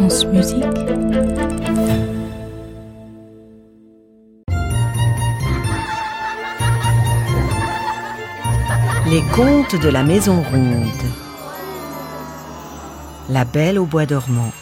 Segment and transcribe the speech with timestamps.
[0.00, 0.06] Les
[9.34, 10.86] contes de la Maison Ronde.
[13.28, 14.52] La Belle au Bois dormant.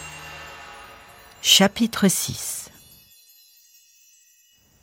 [1.42, 2.70] Chapitre 6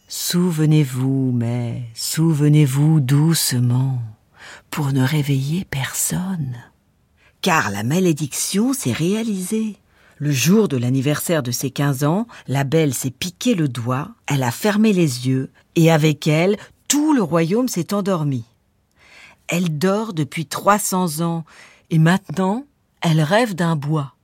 [0.08, 4.04] Souvenez-vous, mais souvenez-vous doucement,
[4.70, 6.58] pour ne réveiller personne.
[7.42, 9.78] Car la malédiction s'est réalisée.
[10.24, 14.44] Le jour de l'anniversaire de ses quinze ans, la belle s'est piqué le doigt, elle
[14.44, 16.56] a fermé les yeux, et avec elle,
[16.88, 18.46] tout le royaume s'est endormi.
[19.50, 21.44] Elle dort depuis trois cents ans,
[21.90, 22.64] et maintenant,
[23.02, 24.16] elle rêve d'un bois.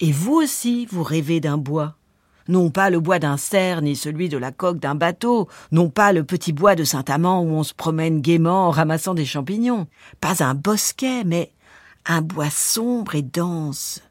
[0.00, 1.94] Et vous aussi, vous rêvez d'un bois.
[2.48, 6.12] Non pas le bois d'un cerf, ni celui de la coque d'un bateau, non pas
[6.12, 9.86] le petit bois de Saint-Amand où on se promène gaiement en ramassant des champignons,
[10.20, 11.52] pas un bosquet, mais
[12.04, 14.02] un bois sombre et dense,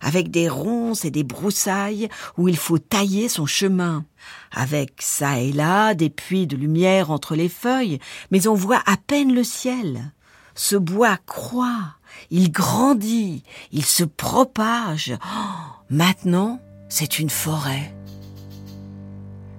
[0.00, 4.04] avec des ronces et des broussailles où il faut tailler son chemin,
[4.52, 7.98] avec ça et là des puits de lumière entre les feuilles,
[8.30, 10.12] mais on voit à peine le ciel.
[10.54, 11.94] Ce bois croît,
[12.30, 13.42] il grandit,
[13.72, 15.14] il se propage.
[15.24, 17.94] Oh, maintenant, c'est une forêt.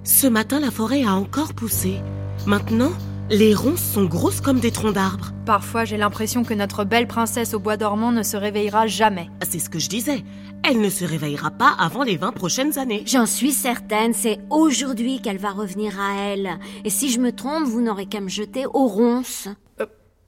[0.03, 2.01] Ce matin, la forêt a encore poussé.
[2.45, 2.91] Maintenant,
[3.31, 5.31] les ronces sont grosses comme des troncs d'arbres.
[5.45, 9.29] Parfois, j'ai l'impression que notre belle princesse au bois dormant ne se réveillera jamais.
[9.49, 10.25] C'est ce que je disais.
[10.63, 13.03] Elle ne se réveillera pas avant les 20 prochaines années.
[13.07, 16.59] J'en suis certaine, c'est aujourd'hui qu'elle va revenir à elle.
[16.83, 19.47] Et si je me trompe, vous n'aurez qu'à me jeter aux ronces.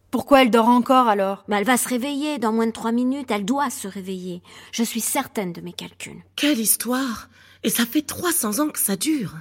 [0.09, 1.43] Pourquoi elle dort encore alors?
[1.49, 4.41] Bah, elle va se réveiller dans moins de trois minutes, elle doit se réveiller.
[4.71, 6.23] Je suis certaine de mes calculs.
[6.37, 7.29] Quelle histoire
[7.63, 9.33] Et ça fait 300 ans que ça dure.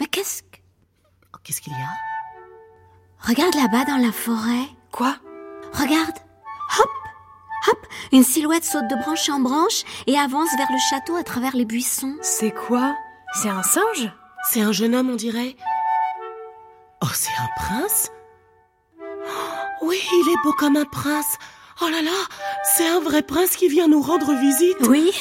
[0.00, 0.47] Mais qu'est-ce que...
[0.47, 0.47] Oh,
[1.48, 3.26] Qu'est-ce qu'il y a?
[3.26, 4.68] Regarde là-bas dans la forêt.
[4.92, 5.16] Quoi?
[5.72, 6.18] Regarde.
[6.78, 6.90] Hop
[7.68, 11.56] Hop Une silhouette saute de branche en branche et avance vers le château à travers
[11.56, 12.14] les buissons.
[12.20, 12.94] C'est quoi?
[13.32, 14.12] C'est un singe?
[14.50, 15.56] C'est un jeune homme, on dirait.
[17.02, 18.10] Oh, c'est un prince?
[19.80, 21.38] Oui, il est beau comme un prince.
[21.80, 22.26] Oh là là,
[22.76, 24.86] c'est un vrai prince qui vient nous rendre visite.
[24.86, 25.12] Oui,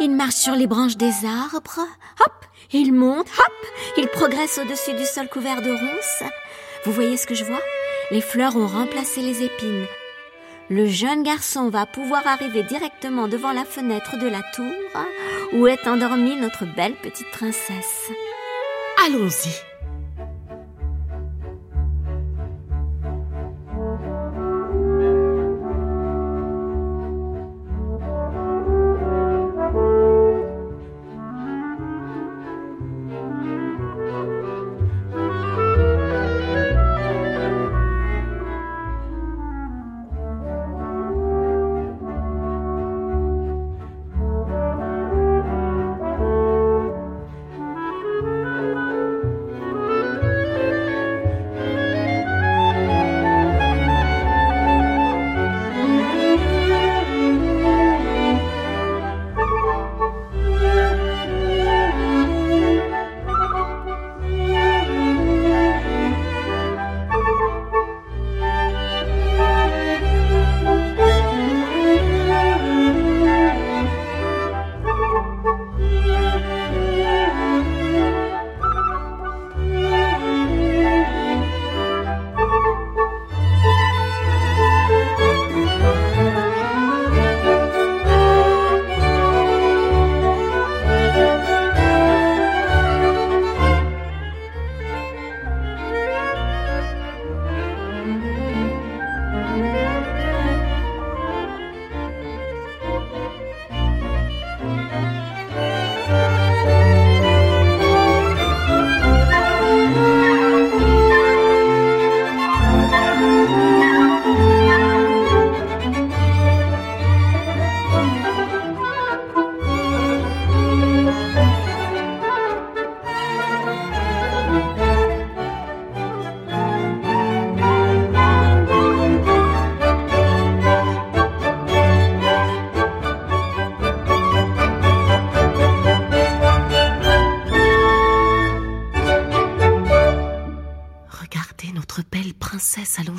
[0.00, 1.86] il marche sur les branches des arbres.
[2.20, 3.66] Hop Il monte, hop
[3.96, 6.30] Il progresse au-dessus du sol couvert de ronces.
[6.84, 7.60] Vous voyez ce que je vois?
[8.10, 9.86] Les fleurs ont remplacé les épines.
[10.68, 14.72] Le jeune garçon va pouvoir arriver directement devant la fenêtre de la tour
[15.52, 18.10] où est endormie notre belle petite princesse.
[19.04, 19.69] Allons-y.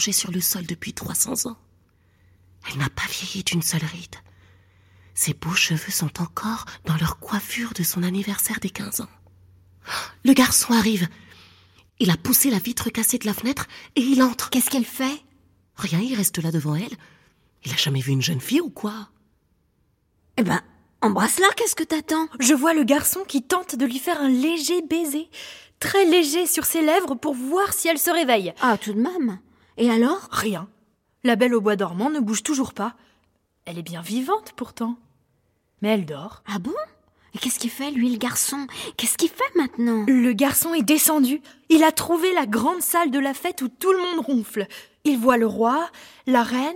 [0.01, 1.57] Allongée sur le sol depuis 300 ans.
[2.67, 4.15] Elle n'a pas vieilli d'une seule ride.
[5.13, 9.09] Ses beaux cheveux sont encore dans leur coiffure de son anniversaire des 15 ans.
[10.23, 11.07] Le garçon arrive.
[11.99, 14.49] Il a poussé la vitre cassée de la fenêtre et il entre.
[14.49, 15.21] Qu'est-ce qu'elle fait?
[15.75, 16.97] Rien, il reste là devant elle.
[17.63, 19.09] Il a jamais vu une jeune fille ou quoi?
[20.37, 20.61] Eh ben,
[21.01, 22.27] embrasse-la, qu'est-ce que t'attends?
[22.39, 25.29] Je vois le garçon qui tente de lui faire un léger baiser,
[25.79, 28.53] très léger sur ses lèvres pour voir si elle se réveille.
[28.61, 29.39] Ah, tout de même.
[29.77, 30.27] Et alors?
[30.31, 30.67] Rien.
[31.23, 32.95] La belle au bois dormant ne bouge toujours pas.
[33.65, 34.97] Elle est bien vivante pourtant.
[35.81, 36.43] Mais elle dort.
[36.47, 36.73] Ah bon?
[37.33, 38.67] Et qu'est-ce qu'il fait, lui, le garçon?
[38.97, 40.03] Qu'est-ce qu'il fait maintenant?
[40.07, 41.41] Le garçon est descendu.
[41.69, 44.67] Il a trouvé la grande salle de la fête où tout le monde ronfle.
[45.05, 45.89] Il voit le roi,
[46.27, 46.75] la reine,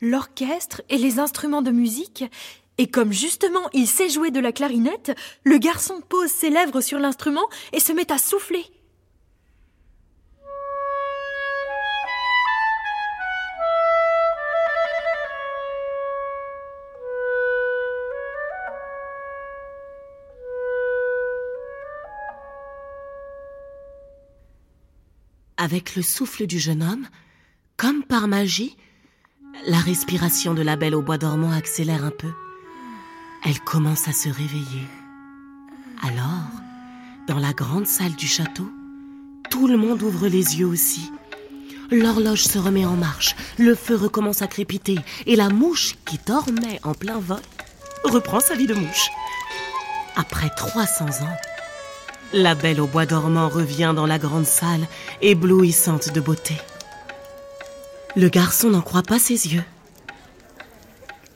[0.00, 2.24] l'orchestre et les instruments de musique.
[2.76, 6.98] Et comme justement il sait jouer de la clarinette, le garçon pose ses lèvres sur
[6.98, 8.66] l'instrument et se met à souffler.
[25.64, 27.06] Avec le souffle du jeune homme,
[27.78, 28.76] comme par magie,
[29.66, 32.28] la respiration de la belle au bois dormant accélère un peu.
[33.46, 34.86] Elle commence à se réveiller.
[36.02, 36.50] Alors,
[37.28, 38.70] dans la grande salle du château,
[39.48, 41.10] tout le monde ouvre les yeux aussi.
[41.90, 46.78] L'horloge se remet en marche, le feu recommence à crépiter et la mouche qui dormait
[46.82, 47.40] en plein vol
[48.04, 49.08] reprend sa vie de mouche.
[50.14, 51.36] Après 300 ans,
[52.32, 54.86] la belle au bois dormant revient dans la grande salle,
[55.22, 56.54] éblouissante de beauté.
[58.16, 59.64] Le garçon n'en croit pas ses yeux.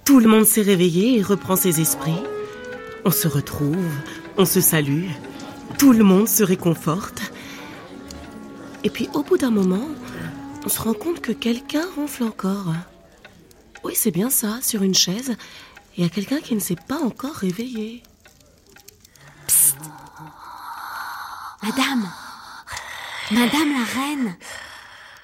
[0.04, 2.22] Tout le monde s'est réveillé et reprend ses esprits.
[3.04, 3.76] On se retrouve,
[4.36, 5.08] on se salue,
[5.78, 7.32] tout le monde se réconforte.
[8.84, 9.88] Et puis au bout d'un moment,
[10.64, 12.72] on se rend compte que quelqu'un ronfle encore.
[13.84, 15.36] Oui, c'est bien ça, sur une chaise,
[15.96, 18.02] il y a quelqu'un qui ne s'est pas encore réveillé.
[21.62, 22.08] Madame
[23.30, 24.36] Madame la reine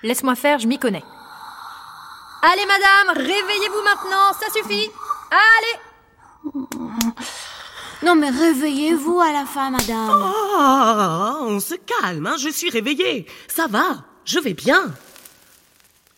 [0.03, 1.03] Laisse-moi faire, je m'y connais.
[2.43, 4.91] Allez, madame, réveillez-vous maintenant, ça suffit.
[5.31, 5.79] Allez
[8.03, 10.11] Non mais réveillez-vous à la fin, madame.
[10.13, 13.27] Oh, on se calme, hein, je suis réveillée.
[13.49, 14.95] Ça va, je vais bien.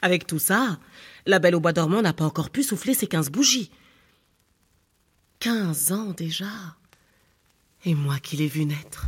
[0.03, 0.79] Avec tout ça,
[1.27, 3.71] la belle au bois dormant n'a pas encore pu souffler ses quinze bougies.
[5.39, 6.47] Quinze ans déjà.
[7.85, 9.07] Et moi qui l'ai vu naître.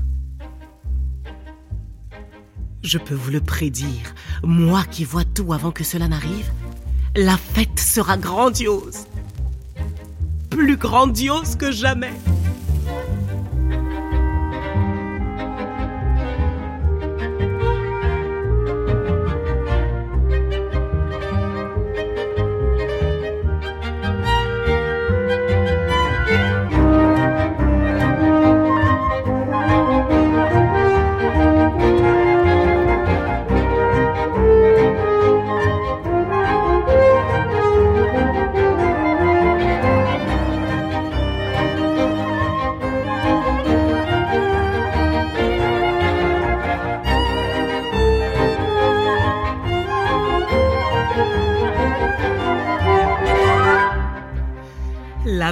[2.82, 4.14] Je peux vous le prédire,
[4.44, 6.50] moi qui vois tout avant que cela n'arrive,
[7.16, 9.06] la fête sera grandiose.
[10.48, 12.12] Plus grandiose que jamais.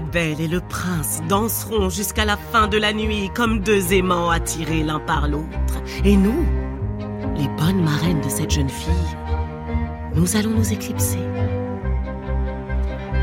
[0.07, 4.83] Belle et le prince danseront jusqu'à la fin de la nuit comme deux aimants attirés
[4.83, 5.83] l'un par l'autre.
[6.05, 6.45] Et nous,
[7.37, 9.17] les bonnes marraines de cette jeune fille,
[10.15, 11.19] nous allons nous éclipser.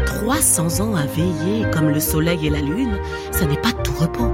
[0.05, 2.97] 300 ans à veiller comme le soleil et la lune,
[3.31, 4.31] ça n'est pas tout repos.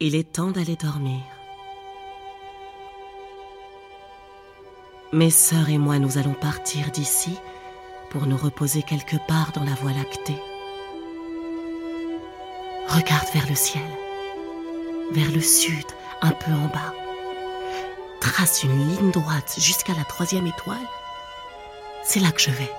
[0.00, 1.20] Il est temps d'aller dormir.
[5.12, 7.36] Mes sœurs et moi, nous allons partir d'ici
[8.10, 10.40] pour nous reposer quelque part dans la voie lactée.
[12.88, 13.90] Regarde vers le ciel,
[15.12, 15.86] vers le sud,
[16.22, 16.94] un peu en bas.
[18.20, 20.76] Trace une ligne droite jusqu'à la troisième étoile.
[22.04, 22.72] C'est là que je vais.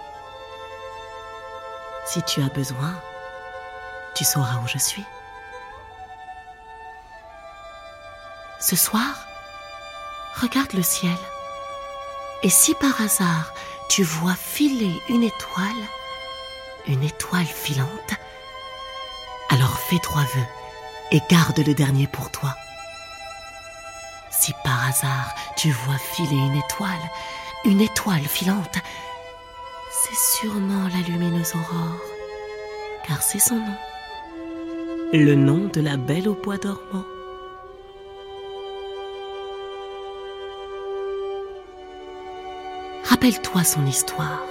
[2.05, 2.95] Si tu as besoin,
[4.15, 5.03] tu sauras où je suis.
[8.59, 9.25] Ce soir,
[10.41, 11.17] regarde le ciel.
[12.43, 13.53] Et si par hasard
[13.89, 15.83] tu vois filer une étoile,
[16.87, 18.13] une étoile filante,
[19.49, 20.47] alors fais trois vœux
[21.11, 22.53] et garde le dernier pour toi.
[24.29, 27.09] Si par hasard tu vois filer une étoile,
[27.63, 28.77] une étoile filante,
[29.91, 32.01] c'est sûrement la lumineuse aurore,
[33.07, 33.77] car c'est son nom.
[35.13, 37.05] Le nom de la belle au bois dormant.
[43.21, 44.45] Rappelle-toi son histoire.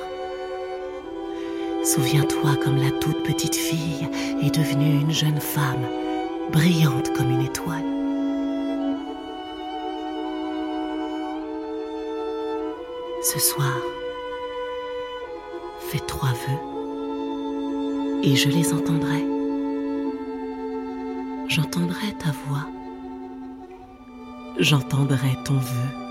[1.82, 4.06] Souviens-toi comme la toute petite fille
[4.42, 5.87] est devenue une jeune femme,
[6.52, 7.87] brillante comme une étoile.
[13.22, 13.72] Ce soir,
[15.88, 19.25] fais trois vœux et je les entendrai.
[21.48, 22.66] J'entendrai ta voix.
[24.58, 26.07] J'entendrai ton vœu.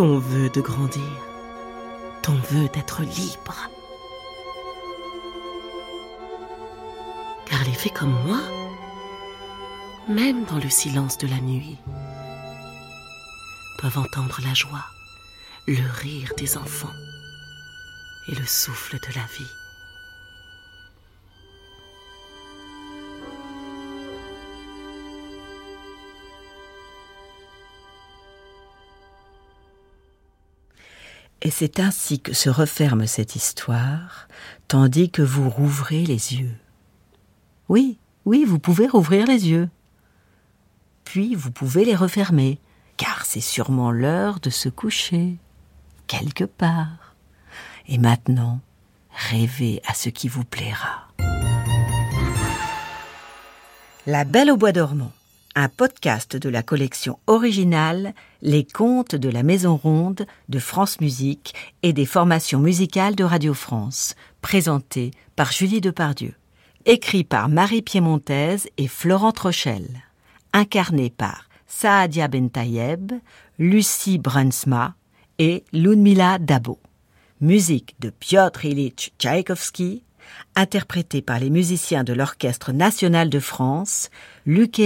[0.00, 1.12] Ton vœu de grandir.
[2.22, 3.68] Ton vœu d'être libre.
[7.44, 8.40] Car les fées comme moi,
[10.08, 11.76] même dans le silence de la nuit,
[13.76, 14.86] peuvent entendre la joie
[15.66, 16.96] le rire des enfants
[18.26, 19.59] et le souffle de la vie.
[31.42, 34.28] Et c'est ainsi que se referme cette histoire,
[34.68, 36.54] tandis que vous rouvrez les yeux.
[37.68, 39.70] Oui, oui, vous pouvez rouvrir les yeux.
[41.04, 42.58] Puis vous pouvez les refermer,
[42.96, 45.38] car c'est sûrement l'heure de se coucher
[46.06, 47.14] quelque part.
[47.88, 48.60] Et maintenant,
[49.30, 51.08] rêvez à ce qui vous plaira.
[54.06, 55.12] La Belle au Bois dormant,
[55.54, 61.54] un podcast de la collection originale Les contes de la Maison Ronde de France Musique
[61.82, 66.34] et des formations musicales de Radio France, présenté par Julie Depardieu.
[66.86, 70.02] Écrit par Marie Piémontaise et Florent Trochel.
[70.52, 73.12] Incarné par Saadia Bentayeb,
[73.58, 74.94] Lucie Brunsma,
[75.38, 76.78] et Ludmila Dabo.
[77.40, 80.02] Musique de Piotr Ilyich Tchaïkovski,
[80.54, 84.10] interprétée par les musiciens de l'Orchestre national de France,
[84.44, 84.78] Luc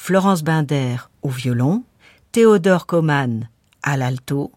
[0.00, 1.82] Florence Binder au violon,
[2.30, 3.48] Théodore Koman
[3.82, 4.52] à l'alto,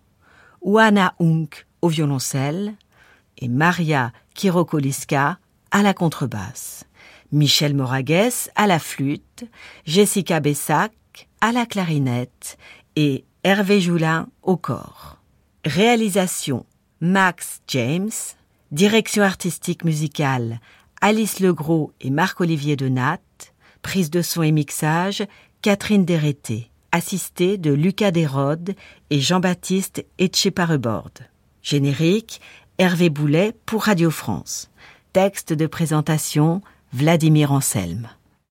[0.62, 2.76] Oana Unk au violoncelle
[3.40, 5.40] et Maria Kirokoliska
[5.72, 6.86] à la contrebasse,
[7.32, 9.44] Michel Moragues à la flûte,
[9.84, 10.94] Jessica Bessac
[11.42, 12.58] à la clarinette
[12.96, 15.18] et Hervé Joulin au corps.
[15.66, 16.68] Réalisation
[17.02, 18.12] Max James.
[18.72, 20.62] Direction artistique musicale
[21.02, 23.18] Alice Legros et Marc-Olivier Denat.
[23.82, 25.24] Prise de son et mixage
[25.62, 26.70] Catherine Dérété.
[26.92, 28.76] Assistée de Lucas Desrode
[29.10, 31.12] et Jean-Baptiste Etcheparebord.
[31.64, 32.42] Générique
[32.78, 34.70] Hervé Boulet pour Radio France.
[35.14, 36.62] Texte de présentation
[36.94, 38.10] Vladimir Anselme.